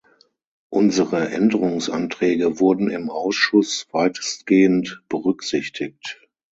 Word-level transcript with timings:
Unsere 0.71 1.29
Änderungsanträge 1.29 2.59
wurden 2.59 2.89
im 2.89 3.11
Ausschuss 3.11 3.85
weitestgehend 3.91 5.03
berücksichtigt. 5.09 6.27